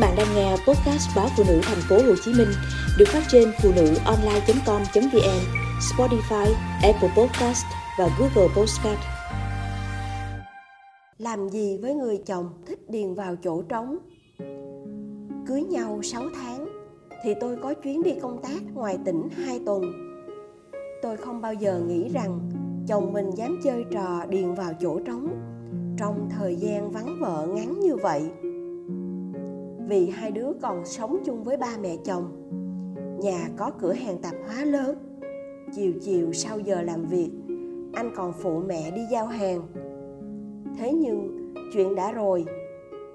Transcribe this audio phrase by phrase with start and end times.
[0.00, 2.48] bạn đang nghe podcast báo phụ nữ thành phố Hồ Chí Minh
[2.98, 5.40] được phát trên phụ nữ online.com.vn,
[5.80, 6.46] Spotify,
[6.82, 7.64] Apple Podcast
[7.98, 9.00] và Google Podcast.
[11.18, 13.98] Làm gì với người chồng thích điền vào chỗ trống?
[15.46, 16.68] Cưới nhau 6 tháng
[17.24, 19.82] thì tôi có chuyến đi công tác ngoài tỉnh 2 tuần.
[21.02, 22.50] Tôi không bao giờ nghĩ rằng
[22.88, 25.28] chồng mình dám chơi trò điền vào chỗ trống
[25.98, 28.30] trong thời gian vắng vợ ngắn như vậy
[29.90, 32.24] vì hai đứa còn sống chung với ba mẹ chồng.
[33.20, 34.96] Nhà có cửa hàng tạp hóa lớn.
[35.74, 37.30] Chiều chiều sau giờ làm việc,
[37.92, 39.62] anh còn phụ mẹ đi giao hàng.
[40.78, 42.44] Thế nhưng, chuyện đã rồi.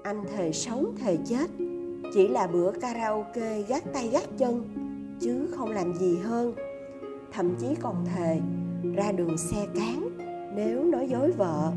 [0.02, 1.50] Anh thề sống thề chết.
[2.14, 4.64] Chỉ là bữa karaoke gác tay gác chân,
[5.20, 6.54] chứ không làm gì hơn.
[7.32, 8.40] Thậm chí còn thề,
[8.94, 10.08] ra đường xe cán,
[10.56, 11.72] nếu nói dối vợ.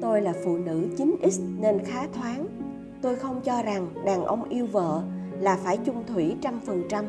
[0.00, 2.57] Tôi là phụ nữ 9X nên khá thoáng
[3.02, 5.02] tôi không cho rằng đàn ông yêu vợ
[5.40, 7.04] là phải chung thủy trăm phần trăm.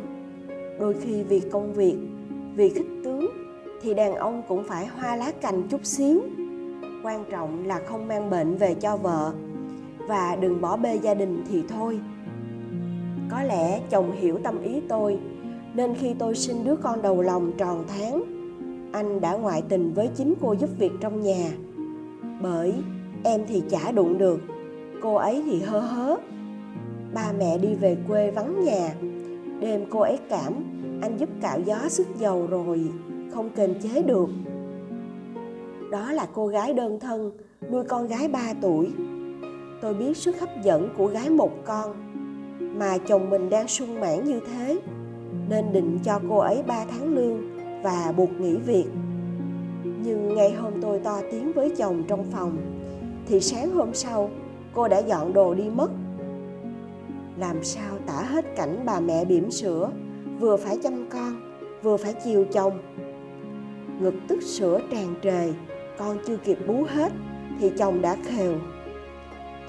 [0.79, 1.95] Đôi khi vì công việc,
[2.55, 3.29] vì khích tướng
[3.81, 6.21] thì đàn ông cũng phải hoa lá cành chút xíu.
[7.03, 9.33] Quan trọng là không mang bệnh về cho vợ
[10.07, 11.99] và đừng bỏ bê gia đình thì thôi.
[13.31, 15.19] Có lẽ chồng hiểu tâm ý tôi,
[15.73, 18.23] nên khi tôi sinh đứa con đầu lòng tròn tháng,
[18.91, 21.51] anh đã ngoại tình với chính cô giúp việc trong nhà.
[22.41, 22.73] Bởi
[23.23, 24.39] em thì chả đụng được
[25.01, 26.15] cô ấy thì hơ hớ.
[27.13, 28.93] Ba mẹ đi về quê vắng nhà.
[29.59, 30.53] Đêm cô ấy cảm,
[31.01, 32.81] anh giúp cạo gió sức dầu rồi,
[33.31, 34.29] không kềm chế được.
[35.91, 37.31] Đó là cô gái đơn thân,
[37.71, 38.89] nuôi con gái 3 tuổi.
[39.81, 41.95] Tôi biết sức hấp dẫn của gái một con,
[42.79, 44.79] mà chồng mình đang sung mãn như thế,
[45.49, 47.39] nên định cho cô ấy 3 tháng lương
[47.83, 48.85] và buộc nghỉ việc.
[49.83, 52.57] Nhưng ngày hôm tôi to tiếng với chồng trong phòng,
[53.27, 54.29] thì sáng hôm sau
[54.79, 55.89] cô đã dọn đồ đi mất.
[57.37, 59.89] Làm sao tả hết cảnh bà mẹ bỉm sữa,
[60.39, 62.79] vừa phải chăm con, vừa phải chiều chồng.
[64.01, 65.53] Ngực tức sữa tràn trề,
[65.97, 67.11] con chưa kịp bú hết
[67.59, 68.53] thì chồng đã khều.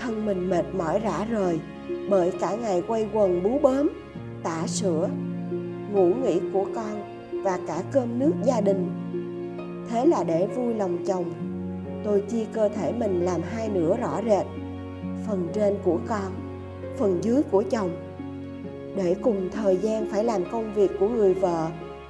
[0.00, 1.60] Thân mình mệt mỏi rã rời
[2.10, 3.88] bởi cả ngày quay quần bú bớm,
[4.42, 5.08] tả sữa,
[5.92, 8.88] ngủ nghỉ của con và cả cơm nước gia đình.
[9.88, 11.24] Thế là để vui lòng chồng.
[12.04, 14.46] Tôi chia cơ thể mình làm hai nửa rõ rệt
[15.30, 16.32] phần trên của con,
[16.98, 17.90] phần dưới của chồng.
[18.96, 21.68] Để cùng thời gian phải làm công việc của người vợ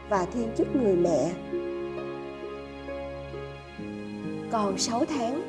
[0.09, 1.33] và thiên chức người mẹ.
[4.51, 5.43] Còn 6 tháng,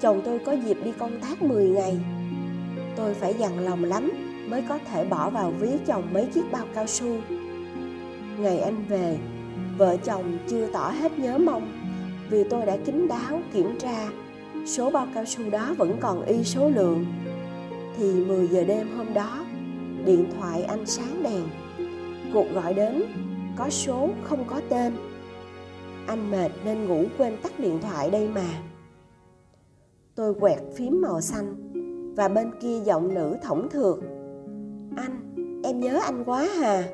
[0.00, 1.98] chồng tôi có dịp đi công tác 10 ngày.
[2.96, 4.10] Tôi phải dằn lòng lắm
[4.48, 7.16] mới có thể bỏ vào ví chồng mấy chiếc bao cao su.
[8.38, 9.18] Ngày anh về,
[9.78, 11.72] vợ chồng chưa tỏ hết nhớ mong
[12.30, 14.08] vì tôi đã kín đáo kiểm tra
[14.66, 17.06] số bao cao su đó vẫn còn y số lượng.
[17.96, 19.44] Thì 10 giờ đêm hôm đó,
[20.04, 21.42] điện thoại anh sáng đèn.
[22.32, 23.02] Cuộc gọi đến,
[23.56, 24.92] có số không có tên.
[26.06, 28.62] Anh mệt nên ngủ quên tắt điện thoại đây mà.
[30.14, 31.54] Tôi quẹt phím màu xanh,
[32.16, 33.96] và bên kia giọng nữ thổng thượt
[34.96, 35.34] anh,
[35.64, 36.88] em nhớ anh quá hà.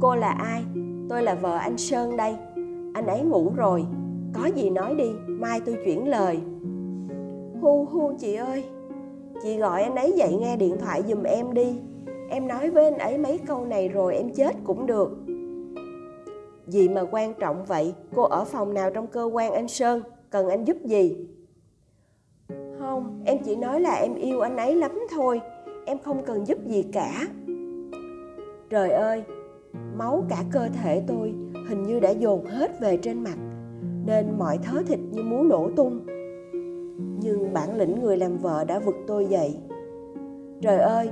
[0.00, 0.64] Cô là ai?
[1.08, 2.36] Tôi là vợ anh sơn đây.
[2.94, 3.84] Anh ấy ngủ rồi
[4.34, 6.38] có gì nói đi mai tôi chuyển lời.
[7.60, 8.64] Hu hu chị ơi.
[9.42, 11.80] Chị gọi anh ấy dậy nghe điện thoại giùm em đi.
[12.30, 15.10] Em nói với anh ấy mấy câu này rồi em chết cũng được.
[16.66, 17.94] Gì mà quan trọng vậy?
[18.14, 20.02] Cô ở phòng nào trong cơ quan anh sơn?
[20.30, 21.16] Cần anh giúp gì?
[22.78, 23.22] Không.
[23.24, 25.40] Em chỉ nói là em yêu anh ấy lắm thôi.
[25.86, 27.26] Em không cần giúp gì cả.
[28.70, 29.22] Trời ơi
[29.98, 31.34] máu cả cơ thể tôi
[31.68, 33.36] hình như đã dồn hết về trên mặt
[34.06, 36.00] nên mọi thớ thịt như muốn nổ tung.
[37.20, 39.56] Nhưng bản lĩnh người làm vợ đã vực tôi dậy.
[40.60, 41.08] Trời ơi,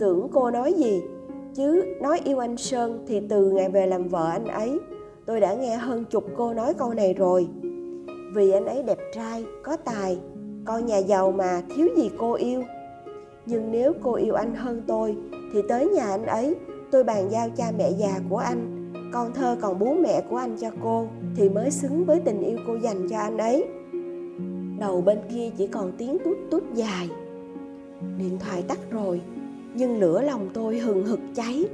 [0.00, 1.02] tưởng cô nói gì,
[1.54, 4.78] chứ nói yêu anh sơn thì từ ngày về làm vợ anh ấy,
[5.26, 7.48] tôi đã nghe hơn chục cô nói câu này rồi.
[8.34, 10.18] Vì anh ấy đẹp trai, có tài
[10.64, 12.62] con nhà giàu mà thiếu gì cô yêu.
[13.46, 15.16] Nhưng nếu cô yêu anh hơn tôi,
[15.52, 16.54] thì tới nhà anh ấy,
[16.90, 18.77] tôi bàn giao cha mẹ già của anh
[19.12, 21.06] con thơ còn bố mẹ của anh cho cô
[21.36, 23.64] thì mới xứng với tình yêu cô dành cho anh ấy.
[24.78, 27.08] Đầu bên kia chỉ còn tiếng tút tút dài.
[28.18, 29.20] Điện thoại tắt rồi,
[29.74, 31.64] nhưng lửa lòng tôi hừng hực cháy.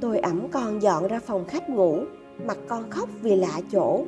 [0.00, 1.98] Tôi ẩm con dọn ra phòng khách ngủ,
[2.46, 4.04] mặt con khóc vì lạ chỗ.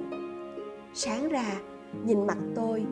[0.95, 1.61] Sáng ra,
[2.05, 2.85] nhìn mặt tôi,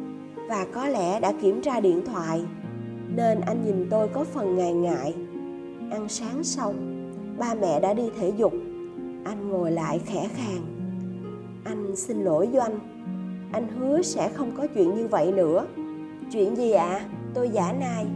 [0.49, 2.45] và có lẽ đã kiểm tra điện thoại,
[3.17, 5.15] nên anh nhìn tôi có phần ngại ngại.
[5.91, 6.75] Ăn sáng xong,
[7.39, 8.53] ba mẹ đã đi thể dục
[9.25, 10.63] anh ngồi lại khẽ khàng.
[11.65, 12.79] Anh xin lỗi doanh
[13.53, 13.69] anh.
[13.69, 15.67] Hứa sẽ không có chuyện như vậy nữa.
[16.33, 16.89] Chuyện gì ạ?
[16.89, 17.09] À?
[17.35, 18.07] tôi giả nai.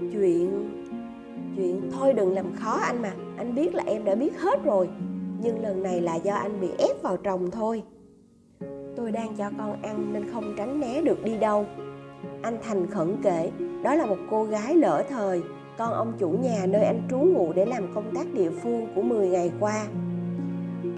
[0.00, 0.70] Chuyện
[1.56, 3.12] chuyện thôi đừng làm khó anh mà.
[3.36, 4.88] Anh biết là em đã biết hết rồi.
[5.42, 7.82] Nhưng lần này là do anh bị ép vào trồng thôi.
[8.96, 11.66] Tôi đang cho con ăn nên không tránh né được đi đâu.
[12.42, 13.50] Anh thành khẩn kể,
[13.82, 15.42] đó là một cô gái lỡ thời
[15.78, 19.02] con ông chủ nhà nơi anh trú ngụ để làm công tác địa phương của
[19.02, 19.86] 10 ngày qua.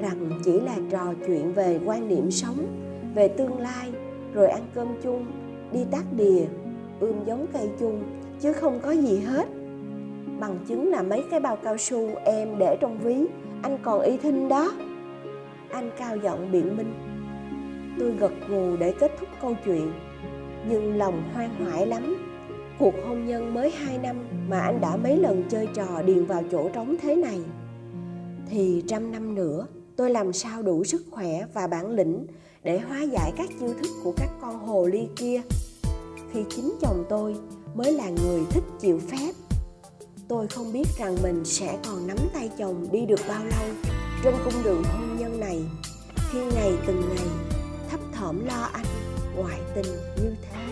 [0.00, 2.66] Rằng chỉ là trò chuyện về quan niệm sống,
[3.14, 3.92] về tương lai,
[4.34, 5.26] rồi ăn cơm chung,
[5.72, 6.44] đi tác đìa
[7.00, 8.02] ươm giống cây chung,
[8.40, 9.48] chứ không có gì hết.
[10.40, 13.26] Bằng chứng là mấy cái bao cao su em để trong ví,
[13.62, 14.72] anh còn y thinh đó.
[15.70, 16.94] Anh cao giọng biện minh.
[17.98, 19.92] Tôi gật gù để kết thúc câu chuyện,
[20.68, 22.16] nhưng lòng hoang hoại lắm
[22.78, 24.16] cuộc hôn nhân mới hai năm
[24.48, 27.40] mà anh đã mấy lần chơi trò điền vào chỗ trống thế này.
[28.50, 32.26] Thì trăm năm nữa, tôi làm sao đủ sức khỏe và bản lĩnh
[32.62, 35.40] để hóa giải các chiêu thức của các con hồ ly kia.
[36.32, 37.36] Khi chính chồng tôi
[37.74, 39.32] mới là người thích chịu phép,
[40.28, 43.74] tôi không biết rằng mình sẽ còn nắm tay chồng đi được bao lâu
[44.24, 45.60] trên cung đường hôn nhân này.
[46.30, 47.26] Khi ngày từng ngày,
[47.90, 48.86] thấp thỏm lo anh,
[49.36, 50.65] ngoại tình như thế.